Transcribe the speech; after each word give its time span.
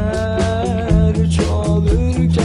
Güller 0.00 1.30
çalırken 1.30 2.39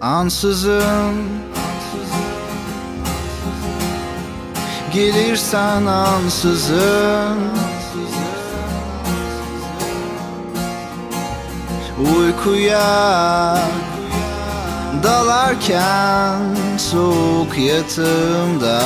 Ansızın, 0.00 1.14
Gelirsen 4.94 5.86
ansızın. 5.86 7.38
Uykuya 12.16 13.58
dalarken 15.02 16.40
soğuk 16.78 17.58
yatımda 17.58 18.82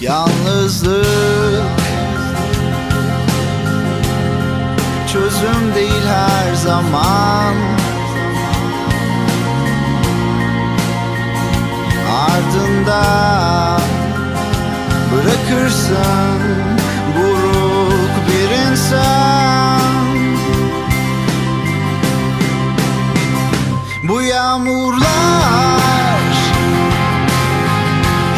Yalnızlık 0.00 1.31
çözüm 5.12 5.74
değil 5.74 6.06
her 6.06 6.54
zaman. 6.54 7.54
Ardında 12.28 13.02
bırakırsın 15.12 16.40
buruk 17.16 18.10
bir 18.28 18.70
insan. 18.70 19.92
Bu 24.02 24.22
yağmurlar 24.22 25.02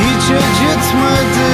hiç 0.00 0.31
acıtmadı. 0.31 1.53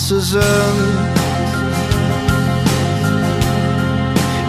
Ansızın 0.00 0.40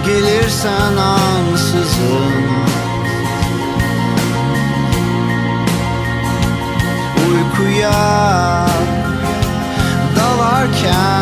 Gelirsen 0.06 0.98
ansızın. 0.98 2.34
Uykuya 7.28 8.68
dalarken 10.16 11.21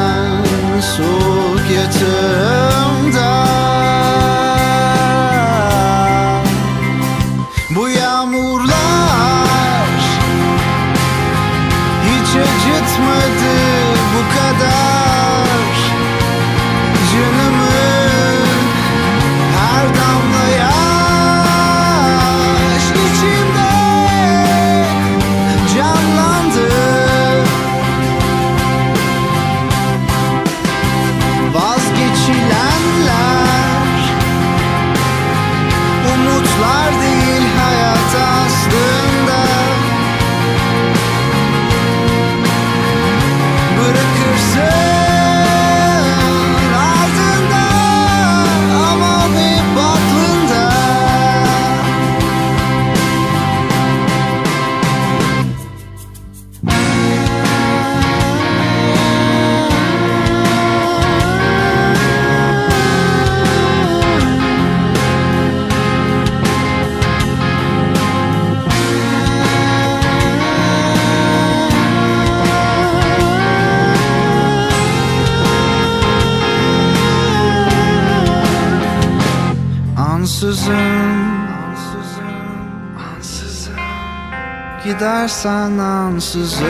Gidersen 85.00 85.78
ansızın. 85.78 86.68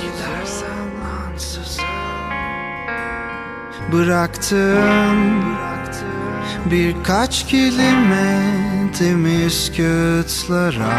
Gidersen 0.00 0.88
ansızın. 1.32 1.84
Bıraktın 3.92 5.56
Birkaç 6.70 7.46
kelime 7.46 8.42
temiz 8.98 9.72
kağıtlara 9.76 10.94